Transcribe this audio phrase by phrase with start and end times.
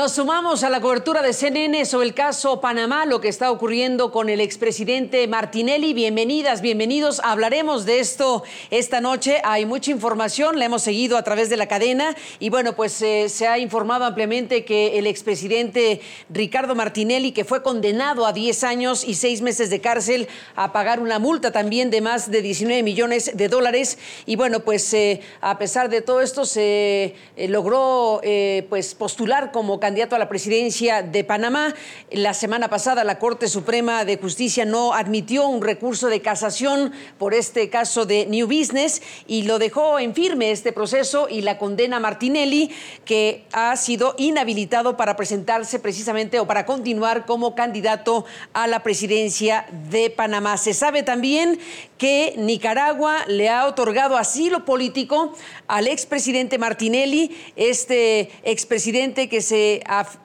[0.00, 4.10] Nos sumamos a la cobertura de CNN sobre el caso Panamá, lo que está ocurriendo
[4.10, 5.92] con el expresidente Martinelli.
[5.92, 7.20] Bienvenidas, bienvenidos.
[7.22, 9.42] Hablaremos de esto esta noche.
[9.44, 13.28] Hay mucha información, la hemos seguido a través de la cadena y bueno, pues eh,
[13.28, 19.04] se ha informado ampliamente que el expresidente Ricardo Martinelli, que fue condenado a 10 años
[19.06, 23.32] y 6 meses de cárcel a pagar una multa también de más de 19 millones
[23.34, 23.98] de dólares.
[24.24, 28.22] Y bueno, pues eh, a pesar de todo esto se eh, logró
[28.70, 31.74] pues postular como candidato a la presidencia de Panamá.
[32.12, 37.34] La semana pasada la Corte Suprema de Justicia no admitió un recurso de casación por
[37.34, 41.96] este caso de New Business y lo dejó en firme este proceso y la condena
[41.96, 42.70] a Martinelli,
[43.04, 49.66] que ha sido inhabilitado para presentarse precisamente o para continuar como candidato a la presidencia
[49.90, 50.56] de Panamá.
[50.56, 51.58] Se sabe también
[52.00, 55.34] que Nicaragua le ha otorgado asilo político
[55.68, 59.82] al expresidente Martinelli, este expresidente que se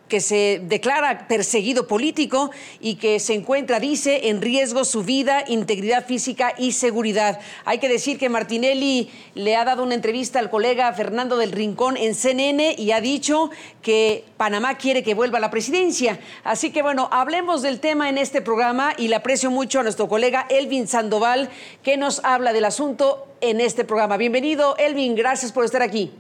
[0.08, 6.06] que se declara perseguido político y que se encuentra, dice, en riesgo su vida, integridad
[6.06, 7.40] física y seguridad.
[7.66, 11.98] Hay que decir que Martinelli le ha dado una entrevista al colega Fernando del Rincón
[11.98, 13.50] en CNN y ha dicho
[13.82, 16.20] que Panamá quiere que vuelva a la presidencia.
[16.44, 20.08] Así que bueno, hablemos del tema en este programa y le aprecio mucho a nuestro
[20.08, 21.50] colega Elvin Sandoval
[21.84, 24.18] que nos habla del asunto en este programa.
[24.18, 26.12] Bienvenido, Elvin, gracias por estar aquí.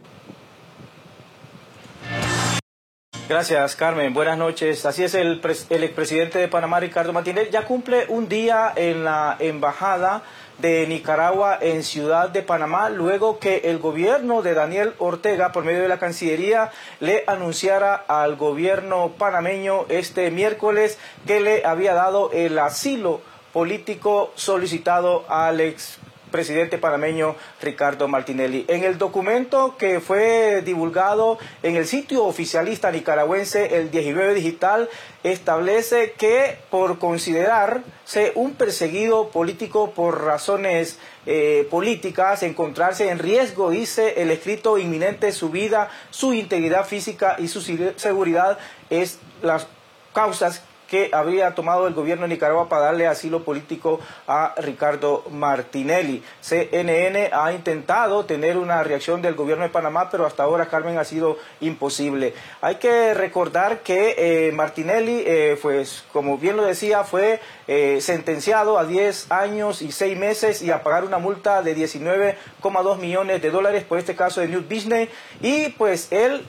[3.27, 4.13] Gracias, Carmen.
[4.13, 4.85] Buenas noches.
[4.85, 9.35] Así es, el, el expresidente de Panamá, Ricardo Martínez, ya cumple un día en la
[9.39, 10.21] embajada
[10.59, 15.81] de Nicaragua en Ciudad de Panamá, luego que el gobierno de Daniel Ortega, por medio
[15.81, 22.59] de la Cancillería, le anunciara al gobierno panameño este miércoles que le había dado el
[22.59, 25.97] asilo político solicitado al ex
[26.35, 28.65] presidente panameño Ricardo Martinelli.
[28.67, 34.89] En el documento que fue divulgado en el sitio oficialista nicaragüense, el 19 Digital,
[35.23, 44.21] establece que por considerarse un perseguido político por razones eh, políticas, encontrarse en riesgo, dice
[44.21, 48.57] el escrito inminente, su vida, su integridad física y su seguridad
[48.89, 49.67] es las
[50.13, 56.23] causas que habría tomado el gobierno de Nicaragua para darle asilo político a Ricardo Martinelli.
[56.41, 61.03] CNN ha intentado tener una reacción del gobierno de Panamá, pero hasta ahora, Carmen, ha
[61.03, 62.33] sido imposible.
[62.61, 68.77] Hay que recordar que eh, Martinelli, eh, pues, como bien lo decía, fue eh, sentenciado
[68.77, 73.49] a 10 años y 6 meses y a pagar una multa de 19,2 millones de
[73.49, 75.09] dólares por este caso de New Business.
[75.41, 76.45] Y pues él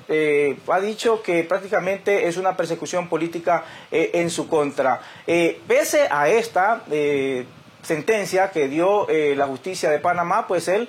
[0.68, 5.00] ha dicho que prácticamente es una persecución política en en su contra.
[5.26, 7.46] Eh, pese a esta eh,
[7.82, 10.88] sentencia que dio eh, la justicia de Panamá, pues él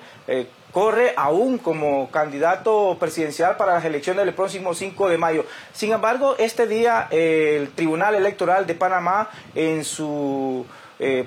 [0.72, 5.46] corre aún como candidato presidencial para las elecciones del próximo 5 de mayo.
[5.74, 10.66] Sin embargo, este día el Tribunal Electoral de Panamá en su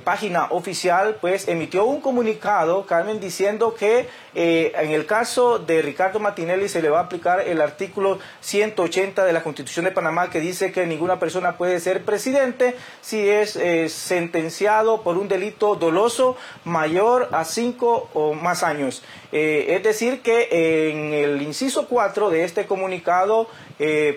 [0.04, 6.20] página oficial, pues emitió un comunicado, Carmen, diciendo que eh, en el caso de Ricardo
[6.20, 10.40] Martinelli se le va a aplicar el artículo 180 de la Constitución de Panamá que
[10.40, 16.36] dice que ninguna persona puede ser presidente si es eh, sentenciado por un delito doloso
[16.64, 19.02] mayor a cinco o más años.
[19.32, 23.48] es decir, que en el inciso 4 de este comunicado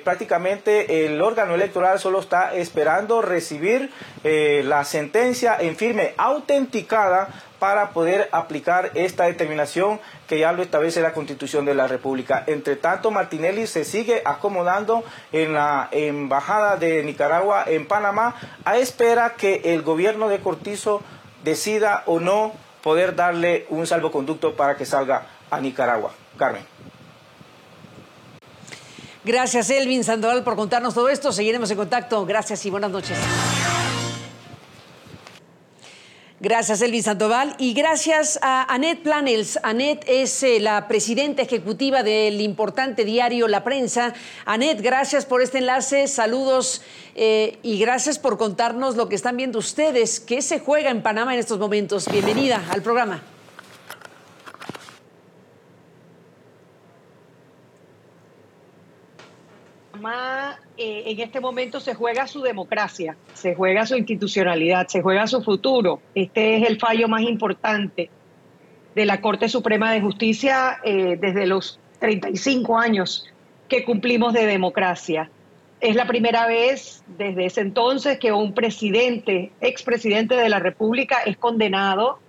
[0.04, 3.92] prácticamente el órgano electoral solo está esperando recibir
[4.24, 7.30] la sentencia en firme autenticada
[7.64, 12.44] para poder aplicar esta determinación que ya lo establece la Constitución de la República.
[12.46, 15.02] Entre tanto, Martinelli se sigue acomodando
[15.32, 18.36] en la Embajada de Nicaragua en Panamá
[18.66, 21.02] a espera que el gobierno de Cortizo
[21.46, 26.12] decida o no poder darle un salvoconducto para que salga a Nicaragua.
[26.38, 26.66] Carmen.
[29.24, 31.32] Gracias, Elvin Sandoval, por contarnos todo esto.
[31.32, 32.26] Seguiremos en contacto.
[32.26, 33.18] Gracias y buenas noches.
[36.44, 37.56] Gracias, Elvis Sandoval.
[37.58, 39.58] Y gracias a Annette Planels.
[39.64, 44.14] Annette es eh, la presidenta ejecutiva del importante diario La Prensa.
[44.44, 46.06] Annette, gracias por este enlace.
[46.10, 46.82] Saludos
[47.16, 50.20] eh, y gracias por contarnos lo que están viendo ustedes.
[50.20, 52.10] ¿Qué se juega en Panamá en estos momentos?
[52.12, 53.24] Bienvenida al programa.
[60.76, 65.42] Eh, en este momento se juega su democracia, se juega su institucionalidad, se juega su
[65.44, 66.02] futuro.
[66.16, 68.10] Este es el fallo más importante
[68.96, 73.26] de la Corte Suprema de Justicia eh, desde los 35 años
[73.70, 75.30] que cumplimos de democracia.
[75.80, 81.38] Es la primera vez desde ese entonces que un presidente, expresidente de la República, es
[81.38, 82.20] condenado.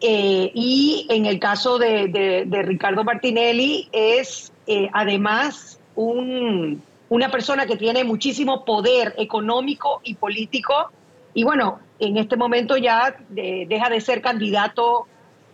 [0.00, 4.52] Eh, y en el caso de, Ricardo Martinelli es
[4.92, 10.90] además un una persona que tiene muchísimo poder económico y político
[11.34, 15.06] y bueno, en este momento ya deja de ser candidato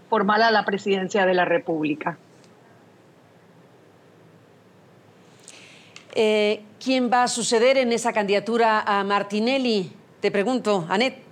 [0.08, 2.16] formal a la presidencia de la República.
[6.14, 9.90] Eh, ¿Quién va a suceder en esa candidatura a Martinelli?
[10.20, 11.31] Te pregunto, Anet.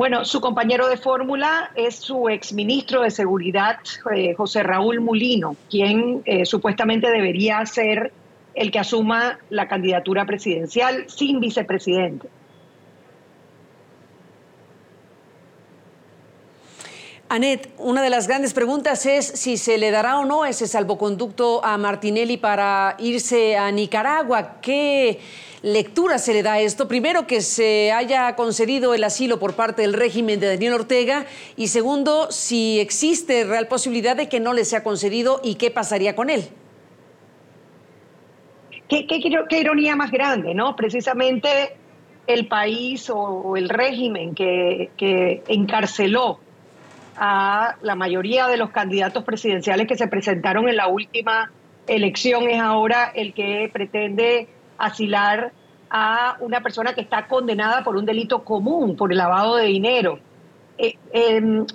[0.00, 3.80] Bueno, su compañero de fórmula es su exministro de Seguridad,
[4.16, 8.10] eh, José Raúl Mulino, quien eh, supuestamente debería ser
[8.54, 12.30] el que asuma la candidatura presidencial sin vicepresidente.
[17.32, 21.64] Anet, una de las grandes preguntas es si se le dará o no ese salvoconducto
[21.64, 24.56] a Martinelli para irse a Nicaragua.
[24.60, 25.20] ¿Qué
[25.62, 26.88] lectura se le da a esto?
[26.88, 31.24] Primero, que se haya concedido el asilo por parte del régimen de Daniel Ortega
[31.56, 36.16] y segundo, si existe real posibilidad de que no le sea concedido y qué pasaría
[36.16, 36.48] con él.
[38.88, 39.06] Qué,
[39.56, 40.74] ironía más grande, ¿no?
[40.74, 41.76] Precisamente
[42.26, 46.40] el país o, el régimen que, que encarceló
[47.16, 51.50] a la mayoría de los candidatos presidenciales que se presentaron en la última
[51.86, 54.48] elección es ahora el que pretende
[54.78, 55.52] asilar
[55.90, 60.20] a una persona que está condenada por un delito común, por el lavado de dinero.
[60.78, 61.66] Eh, em,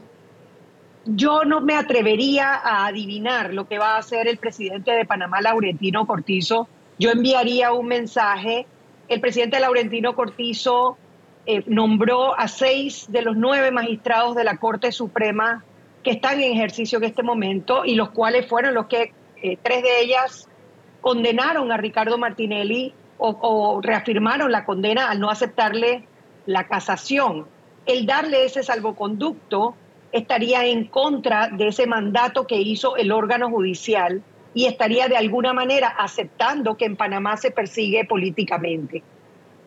[1.06, 5.42] yo no me atrevería a adivinar lo que va a hacer el presidente de Panamá,
[5.42, 6.68] Laurentino Cortizo.
[6.98, 8.66] Yo enviaría un mensaje.
[9.08, 10.98] El presidente Laurentino Cortizo
[11.48, 15.64] eh, nombró a seis de los nueve magistrados de la Corte Suprema
[16.04, 19.84] que están en ejercicio en este momento y los cuales fueron los que eh, tres
[19.84, 20.50] de ellas
[21.02, 26.08] condenaron a Ricardo Martinelli o, reafirmaron la condena al no aceptarle
[26.46, 27.46] la casación.
[27.86, 29.76] El darle ese salvoconducto
[30.12, 35.54] estaría en contra de ese mandato que hizo el órgano judicial y estaría de alguna
[35.54, 39.04] manera aceptando que en Panamá se persigue políticamente.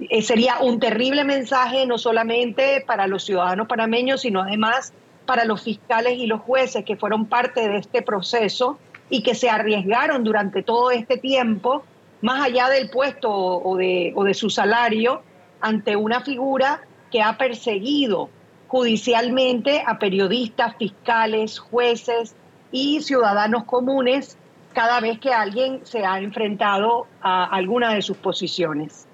[0.01, 4.93] Eh, sería un terrible mensaje no solamente para los ciudadanos panameños, sino además
[5.27, 8.79] para los fiscales y los jueces que fueron parte de este proceso
[9.11, 11.85] y que se arriesgaron durante todo este tiempo,
[12.21, 15.23] más allá del puesto o de, o de su salario,
[15.61, 18.31] ante una figura que ha perseguido
[18.69, 22.35] judicialmente a periodistas, fiscales, jueces
[22.71, 24.37] y ciudadanos comunes
[24.75, 29.08] cada vez que alguien se ha enfrentado a alguna de sus posiciones.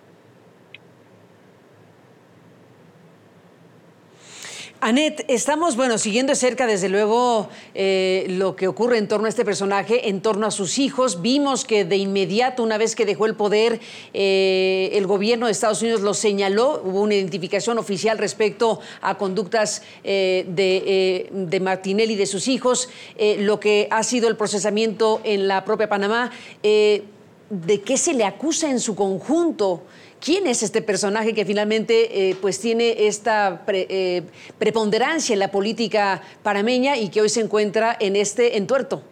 [4.87, 9.43] Anet, estamos, bueno, siguiendo cerca, desde luego, eh, lo que ocurre en torno a este
[9.43, 11.23] personaje, en torno a sus hijos.
[11.23, 13.81] Vimos que de inmediato, una vez que dejó el poder,
[14.13, 19.81] eh, el gobierno de Estados Unidos lo señaló, hubo una identificación oficial respecto a conductas
[20.03, 22.91] eh, de, de, Martinelli y de sus hijos,
[23.39, 26.31] lo que ha sido el procesamiento en la propia Panamá.
[26.63, 29.85] ¿De qué se le acusa en su conjunto?
[30.25, 34.23] Quién es este personaje que finalmente eh, pues tiene esta eh,
[34.59, 39.03] preponderancia en la política parameña y que hoy se encuentra en este entuerto.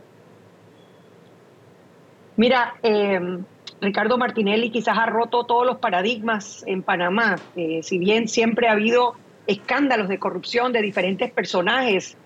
[2.36, 3.44] Mira, em,
[3.82, 7.36] Ricardo Martinelli quizás ha roto todos los paradigmas en Panamá.
[7.56, 9.14] Eh, si bien siempre ha habido
[9.46, 12.16] escándalos de corrupción de diferentes personajes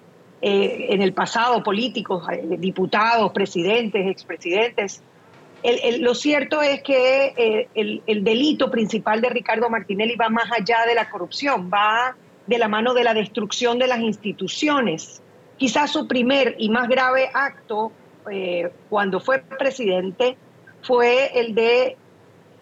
[0.43, 2.25] en el pasado, políticos,
[2.59, 5.03] diputados, presidentes, expresidentes,
[5.99, 10.95] lo cierto es que eh, el, delito principal de Ricardo Martinelli va más allá de
[10.95, 12.15] la corrupción, va
[12.47, 15.23] de la mano de la destrucción de las instituciones.
[15.57, 17.91] Quizás su primer y más grave acto
[18.31, 20.37] eh, cuando fue presidente
[20.83, 21.97] fue el de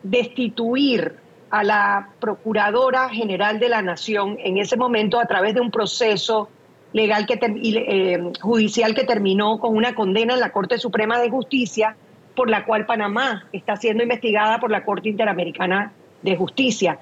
[0.02, 1.16] destituir
[1.50, 6.48] a la Procuradora General de la Nación en ese momento a través de un proceso
[6.92, 11.96] legal que eh, judicial que terminó con una condena en la Corte Suprema de Justicia
[12.34, 16.98] por la cual Panamá está siendo investigada por la Corte Interamericana de Justicia.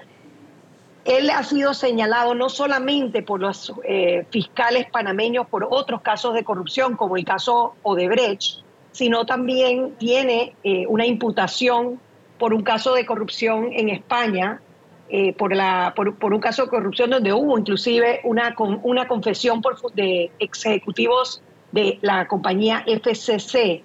[1.05, 6.43] Él ha sido señalado no solamente por los eh, fiscales panameños por otros casos de
[6.43, 11.99] corrupción, como el caso Odebrecht, sino también tiene eh, una imputación
[12.37, 14.61] por un caso de corrupción en España,
[15.09, 19.79] eh, por, la, por, un caso de corrupción donde hubo inclusive una, una confesión por,
[19.93, 23.83] de ejecutivos de la compañía FCC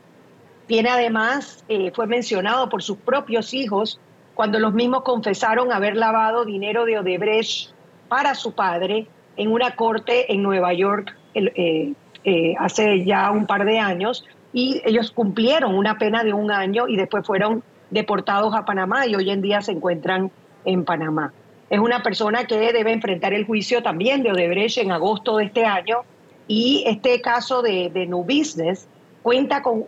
[0.69, 3.99] tiene además, eh, fue mencionado por sus propios hijos
[4.35, 7.71] cuando los mismos confesaron haber lavado dinero de Odebrecht
[8.09, 13.65] para su padre en una corte en Nueva York eh, eh, hace ya un par
[13.65, 18.67] de años y ellos cumplieron una pena de un año y después fueron deportados a
[18.67, 20.31] Panamá y hoy en día se encuentran
[20.67, 21.33] en Panamá.
[21.71, 25.65] Es una persona que debe enfrentar el juicio también de Odebrecht en agosto de este
[25.65, 26.03] año
[26.47, 28.87] y este caso de, de New Business
[29.29, 29.85] cuenta con,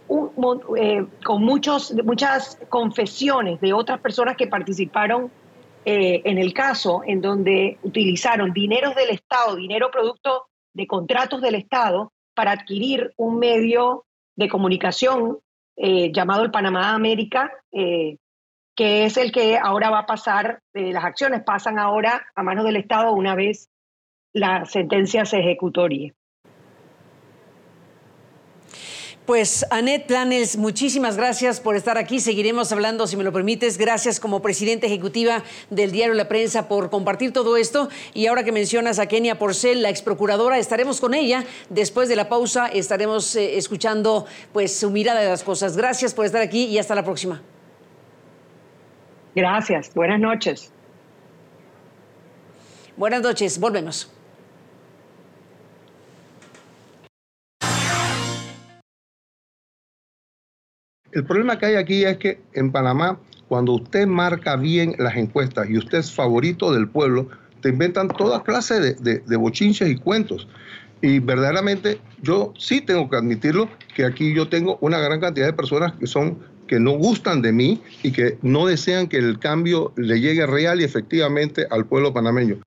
[0.76, 5.32] eh, con muchos, muchas confesiones de otras personas que participaron
[5.86, 11.54] eh, en el caso, en donde utilizaron dineros del Estado, dinero producto de contratos del
[11.54, 14.04] Estado, para adquirir un medio
[14.36, 15.38] de comunicación
[15.74, 18.18] eh, llamado el Panamá América, que
[18.76, 23.14] es el que ahora va a pasar, las acciones pasan ahora a manos del Estado
[23.14, 23.70] una vez
[24.34, 26.12] la sentencia se ejecutorie.
[29.26, 32.18] Pues Anet Planels, muchísimas gracias por estar aquí.
[32.18, 33.78] Seguiremos hablando, si me lo permites.
[33.78, 37.88] Gracias como presidenta ejecutiva del diario La Prensa por compartir todo esto.
[38.12, 41.44] Y ahora que mencionas a Kenia Porcel, la ex procuradora, estaremos con ella.
[41.68, 45.76] Después de la pausa estaremos eh, escuchando pues su mirada de las cosas.
[45.76, 47.40] Gracias por estar aquí y hasta la próxima.
[49.34, 49.94] Gracias.
[49.94, 50.72] Buenas noches.
[52.96, 53.60] Buenas noches.
[53.60, 54.10] Volvemos.
[61.12, 65.68] El problema que hay aquí es que en Panamá, cuando usted marca bien las encuestas
[65.68, 67.28] y usted es favorito del pueblo,
[67.62, 70.46] te inventan toda clase de, de, bochinches y cuentos.
[71.02, 75.52] Y verdaderamente yo sí tengo que admitirlo, que aquí yo tengo una gran cantidad de
[75.52, 76.38] personas que son
[76.68, 80.80] que no gustan de mí y que no desean que el cambio le llegue real
[80.80, 82.60] y efectivamente al pueblo panameño.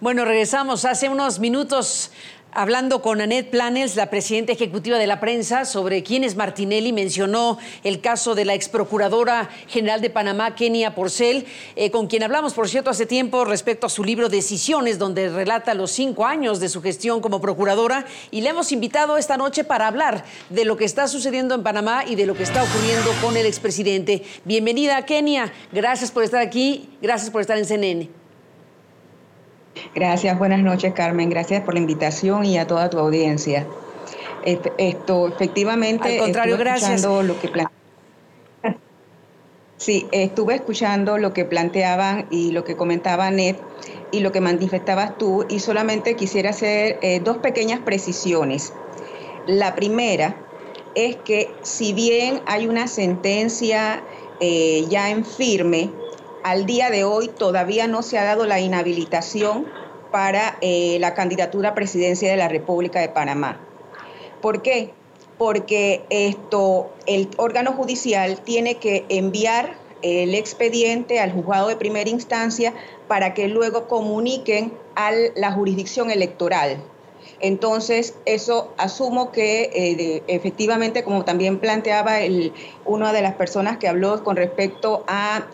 [0.00, 2.12] Bueno, regresamos hace unos minutos
[2.52, 6.92] hablando con Annette Planels, la presidenta ejecutiva de la prensa, sobre quién es Martinelli.
[6.92, 12.22] Mencionó el caso de la ex procuradora general de Panamá, Kenia Porcel, eh, con quien
[12.22, 16.60] hablamos, por cierto, hace tiempo respecto a su libro Decisiones, donde relata los cinco años
[16.60, 18.06] de su gestión como procuradora.
[18.30, 22.04] Y le hemos invitado esta noche para hablar de lo que está sucediendo en Panamá
[22.06, 24.22] y de lo que está ocurriendo con el expresidente.
[24.44, 25.52] Bienvenida, Kenia.
[25.72, 26.88] Gracias por estar aquí.
[27.02, 28.17] Gracias por estar en CNN.
[29.94, 33.66] Gracias, buenas noches Carmen, gracias por la invitación y a toda tu audiencia.
[34.44, 37.02] Esto, efectivamente, Al contrario, gracias.
[37.02, 37.50] Lo que
[39.76, 43.56] sí, estuve escuchando lo que planteaban y lo que comentaba Ned
[44.10, 48.72] y lo que manifestabas tú y solamente quisiera hacer eh, dos pequeñas precisiones.
[49.46, 50.36] La primera
[50.94, 54.02] es que si bien hay una sentencia
[54.40, 55.90] eh, ya en firme,
[56.48, 59.66] al día de hoy todavía no se ha dado la inhabilitación
[60.10, 63.60] para eh, la candidatura a presidencia de la República de Panamá.
[64.40, 64.94] ¿Por qué?
[65.36, 72.72] Porque esto, el órgano judicial tiene que enviar el expediente al juzgado de primera instancia
[73.08, 76.82] para que luego comuniquen a la jurisdicción electoral.
[77.40, 82.52] Entonces, eso asumo que eh, efectivamente, como también planteaba el,
[82.84, 85.46] una de las personas que habló con respecto a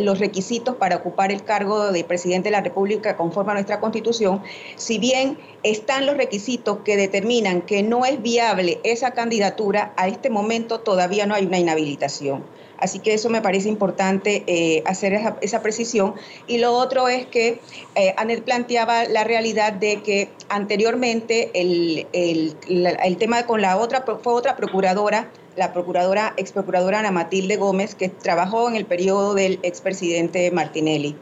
[0.00, 4.42] los requisitos para ocupar el cargo de presidente de la República conforme a nuestra Constitución,
[4.76, 10.30] si bien están los requisitos que determinan que no es viable esa candidatura, a este
[10.30, 12.44] momento todavía no hay una inhabilitación.
[12.78, 16.14] Así que eso me parece importante eh, hacer esa, precisión.
[16.46, 17.60] Y lo otro es que
[17.94, 24.32] eh, Anet planteaba la realidad de que anteriormente el, el, tema con la otra, fue
[24.32, 29.58] otra procuradora, la procuradora, ex procuradora Ana Matilde Gómez, que trabajó en el periodo del
[29.62, 31.16] expresidente Martinelli.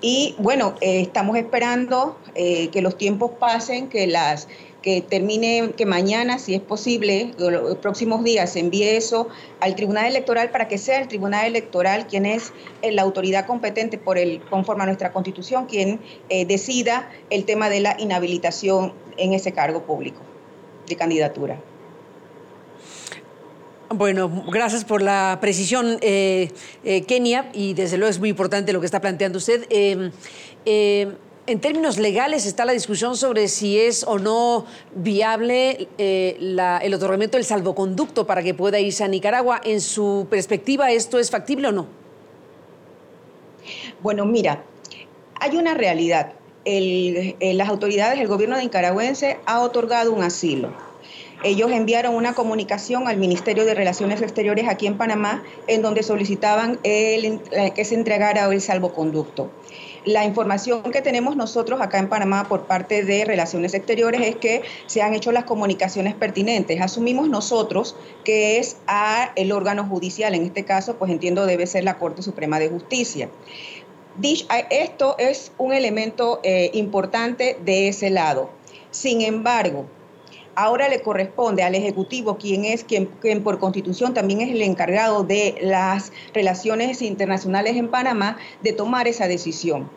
[0.00, 4.48] Y bueno, eh, estamos esperando eh, que los tiempos pasen, que las
[4.82, 9.28] que termine, que mañana, si es posible, los próximos días se envíe eso
[9.60, 13.96] al Tribunal Electoral para que sea el Tribunal Electoral quien es eh, la autoridad competente
[13.96, 19.32] por el, conforme a nuestra Constitución, quien eh, decida el tema de la inhabilitación en
[19.32, 20.20] ese cargo público
[20.88, 21.60] de candidatura.
[23.94, 26.50] Bueno, gracias por la precisión, eh,
[27.06, 29.66] Kenia, y desde luego es muy importante lo que está planteando usted.
[31.44, 37.36] En términos legales está la discusión sobre si es o no viable eh, el otorgamiento
[37.36, 39.60] del salvoconducto para que pueda irse a Nicaragua.
[39.64, 41.88] En su perspectiva, ¿esto es factible o no?
[44.02, 44.62] Bueno, mira,
[45.40, 46.32] hay una realidad.
[46.64, 50.72] las autoridades, el gobierno de nicaragüense ha otorgado un asilo.
[51.42, 56.76] Ellos enviaron una comunicación al Ministerio de Relaciones Exteriores aquí en Panamá en donde solicitaban
[56.76, 59.50] que se entregara el salvoconducto.
[60.04, 64.62] La información que tenemos nosotros acá en Panamá por parte de Relaciones Exteriores es que
[64.86, 66.80] se han hecho las comunicaciones pertinentes.
[66.80, 67.94] Asumimos nosotros
[68.24, 72.22] que es a el órgano judicial, en este caso, pues entiendo debe ser la Corte
[72.22, 73.28] Suprema de Justicia.
[74.70, 78.50] Esto es un elemento eh, importante de ese lado.
[78.90, 79.86] Sin embargo,
[80.54, 83.08] Ahora le corresponde al Ejecutivo, quien es quien,
[83.42, 89.28] por constitución también es el encargado de las relaciones internacionales en Panamá, de tomar esa
[89.28, 89.90] decisión.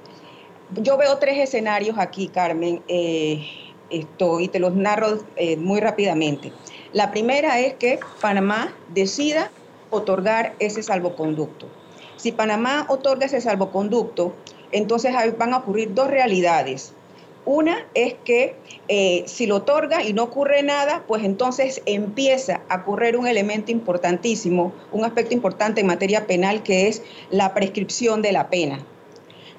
[0.78, 3.46] Yo veo tres escenarios aquí, Carmen, eh,
[3.90, 6.54] esto, y te los narro eh, muy rápidamente.
[6.94, 9.52] La primera es que Panamá decida
[9.90, 11.68] otorgar ese salvoconducto.
[12.16, 14.34] Si Panamá otorga ese salvoconducto,
[14.72, 16.94] entonces van a ocurrir dos realidades.
[17.46, 18.56] Una es que
[18.88, 23.72] eh, si lo otorga y no ocurre nada, pues entonces empieza a ocurrir un elemento
[23.72, 28.80] importantísimo, un aspecto importante en materia penal, que es la prescripción de la pena.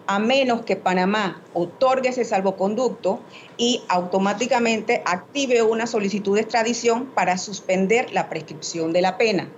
[0.09, 3.21] A menos que Panamá otorgue ese salvoconducto
[3.57, 9.49] y automáticamente active una solicitud de extradición para suspender la prescripción de la pena.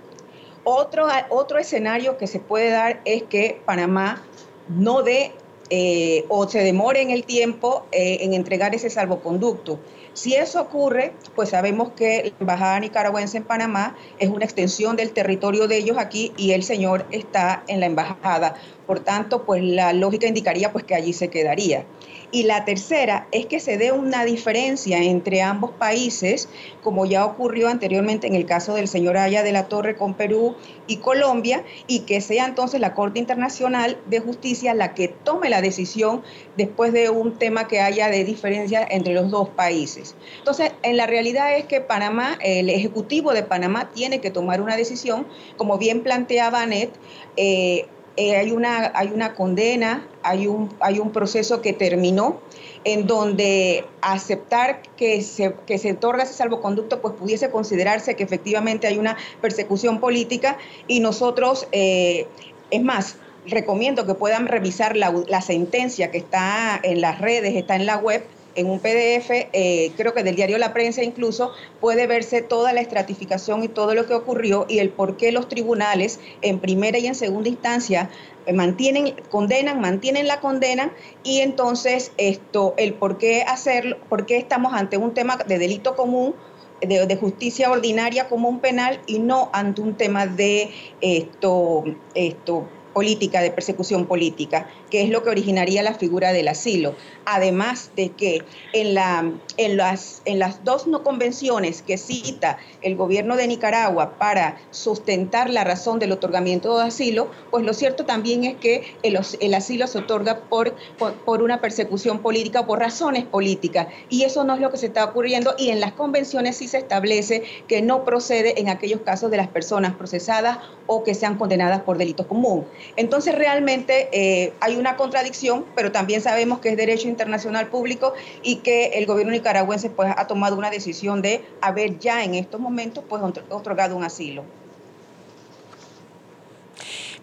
[0.63, 4.23] Otro, otro escenario que se puede dar es que Panamá
[4.67, 5.33] no dé
[5.69, 9.79] eh, o se demore en el tiempo eh, en entregar ese salvoconducto.
[10.19, 15.13] Si eso ocurre, pues sabemos que la Embajada Nicaragüense en Panamá es una extensión del
[15.13, 18.55] territorio de ellos aquí y el señor está en la embajada.
[18.85, 21.85] Por tanto, pues la lógica indicaría pues que allí se quedaría.
[22.31, 26.47] Y la tercera es que se dé una diferencia entre ambos países,
[26.83, 30.55] como ya ocurrió anteriormente en el caso del señor Aya de la Torre con Perú
[30.85, 35.61] y Colombia, y que sea entonces la Corte Internacional de Justicia la que tome la
[35.61, 36.21] decisión
[36.55, 40.08] después de un tema que haya de diferencia entre los dos países.
[40.37, 44.75] Entonces, en la realidad es que Panamá, el Ejecutivo de Panamá tiene que tomar una
[44.75, 46.91] decisión, como bien planteaba Anet,
[47.37, 47.87] eh,
[48.17, 52.41] eh, hay, una, hay una condena, hay un, hay un proceso que terminó
[52.83, 58.87] en donde aceptar que se, que se otorga ese salvoconducto, pues pudiese considerarse que efectivamente
[58.87, 60.57] hay una persecución política.
[60.87, 62.27] Y nosotros, eh,
[62.71, 67.75] es más, recomiendo que puedan revisar la, la sentencia que está en las redes, está
[67.75, 68.23] en la web,
[68.59, 72.81] en un PDF, eh, creo que del diario La Prensa incluso, puede verse toda la
[72.81, 77.07] estratificación y todo lo que ocurrió y el por qué los tribunales en primera y
[77.07, 78.09] en segunda instancia
[78.45, 80.91] eh, mantienen, condenan, mantienen la condena
[81.23, 85.95] y entonces esto, el por qué hacerlo, por qué estamos ante un tema de delito
[85.95, 86.35] común
[86.81, 90.69] de, de, justicia ordinaria común penal y no ante un tema de
[91.01, 91.83] esto,
[92.15, 92.67] esto
[92.99, 96.95] política, de persecución política, que es lo que originaría la figura del asilo.
[97.23, 100.21] Además de que en, la, en, las,
[100.65, 106.77] dos no convenciones que cita el gobierno de Nicaragua para sustentar la razón del otorgamiento
[106.77, 109.15] de asilo, pues lo cierto también es que el,
[109.55, 113.87] asilo se otorga por, por, por una persecución política o por razones políticas.
[114.09, 116.79] Y eso no es lo que se está ocurriendo y en las convenciones sí se
[116.79, 121.83] establece que no procede en aquellos casos de las personas procesadas o que sean condenadas
[121.83, 122.67] por delitos comunes.
[122.95, 128.57] Entonces realmente eh, hay una contradicción, pero también sabemos que es derecho internacional público y
[128.57, 133.03] que el gobierno nicaragüense pues, ha tomado una decisión de haber ya en estos momentos
[133.07, 134.43] pues, otorgado un asilo.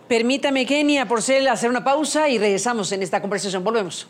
[0.09, 3.65] Permítame, Kenia Porcel, hacer una pausa y regresamos en esta conversación.
[3.65, 4.07] Volvemos.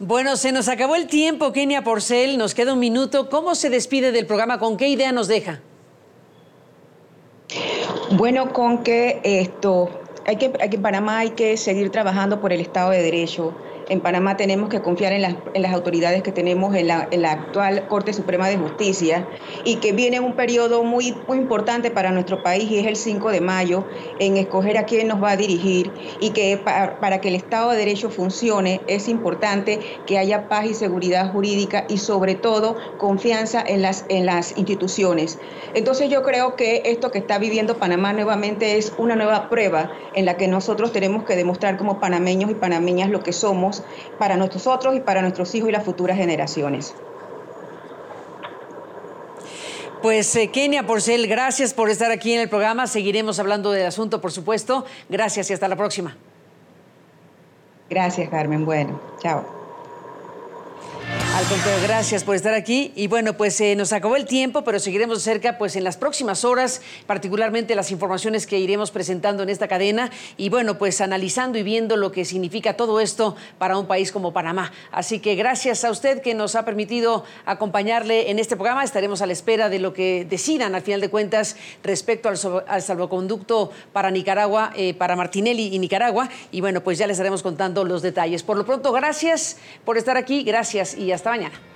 [0.00, 2.36] Bueno, se nos acabó el tiempo, Kenia Porcel.
[2.36, 3.28] Nos queda un minuto.
[3.28, 4.58] ¿Cómo se despide del programa?
[4.58, 5.60] ¿Con qué idea nos deja?
[8.10, 9.88] Bueno, con que esto,
[10.26, 13.54] hay que, aquí en Panamá hay que seguir trabajando por el Estado de Derecho,
[13.88, 18.48] en Panamá tenemos que confiar en las, autoridades que tenemos en la, actual Corte Suprema
[18.48, 19.26] de Justicia
[19.64, 23.30] y que viene un periodo muy, muy importante para nuestro país y es el 5
[23.30, 23.84] de mayo
[24.18, 27.70] en escoger a quién nos va a dirigir y que para, para que el Estado
[27.70, 33.62] de Derecho funcione es importante que haya paz y seguridad jurídica y sobre todo confianza
[33.66, 35.38] en las, en las instituciones.
[35.74, 40.24] Entonces yo creo que esto que está viviendo Panamá nuevamente es una nueva prueba en
[40.24, 43.73] la que nosotros tenemos que demostrar como panameños y panameñas lo que somos
[44.18, 46.94] para nosotros y para nuestros hijos y las futuras generaciones.
[50.02, 52.86] Pues eh, Kenia Porcel, gracias por estar aquí en el programa.
[52.86, 54.84] Seguiremos hablando del asunto, por supuesto.
[55.08, 56.14] Gracias y hasta la próxima.
[57.88, 58.66] Gracias, Carmen.
[58.66, 59.63] Bueno, chao.
[61.34, 62.92] Al contrario, gracias por estar aquí.
[62.94, 66.44] Y bueno, pues eh, nos acabó el tiempo, pero seguiremos cerca pues en las próximas
[66.44, 70.12] horas, particularmente las informaciones que iremos presentando en esta cadena.
[70.36, 74.32] Y bueno, pues analizando y viendo lo que significa todo esto para un país como
[74.32, 74.70] Panamá.
[74.92, 78.84] Así que gracias a usted que nos ha permitido acompañarle en este programa.
[78.84, 82.80] Estaremos a la espera de lo que decidan al final de cuentas respecto al, al
[82.80, 86.28] salvoconducto para Nicaragua, eh, para Martinelli y Nicaragua.
[86.52, 88.44] Y bueno, pues ya les estaremos contando los detalles.
[88.44, 90.44] Por lo pronto, gracias por estar aquí.
[90.44, 91.73] Gracias y hasta hasta mañana.